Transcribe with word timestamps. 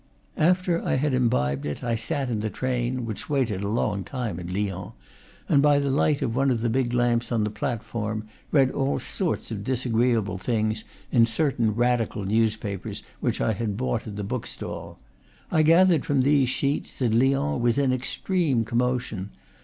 After 0.39 0.81
I 0.83 0.95
had 0.95 1.13
imbibed 1.13 1.63
it, 1.63 1.83
I 1.83 1.93
sat 1.93 2.31
in 2.31 2.39
the 2.39 2.49
train 2.49 3.05
(which 3.05 3.29
waited 3.29 3.61
a 3.63 3.67
long 3.67 4.03
time 4.03 4.39
at 4.39 4.49
Lyons) 4.51 4.93
and, 5.47 5.61
by 5.61 5.77
the 5.77 5.91
light 5.91 6.23
of 6.23 6.35
one 6.35 6.49
of 6.49 6.61
the 6.61 6.71
big 6.71 6.95
lamps 6.95 7.31
on 7.31 7.43
the 7.43 7.51
platform, 7.51 8.27
read 8.51 8.71
all 8.71 8.97
sorts 8.97 9.51
of 9.51 9.63
disagreeable 9.63 10.39
things 10.39 10.83
in 11.11 11.27
certain 11.27 11.75
radical 11.75 12.25
newspapers 12.25 13.03
which 13.19 13.39
I 13.39 13.53
had 13.53 13.77
bought 13.77 14.07
at 14.07 14.15
the 14.15 14.23
book 14.23 14.47
stall. 14.47 14.97
I 15.51 15.61
gathered 15.61 16.03
from 16.03 16.23
these 16.23 16.49
sheets 16.49 16.93
that 16.97 17.13
Lyons 17.13 17.61
was 17.61 17.77
in 17.77 17.93
extreme 17.93 18.65
commotion. 18.65 19.29